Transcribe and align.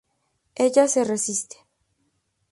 Ella 0.55 0.87
se 0.87 1.03
resiste. 1.03 1.57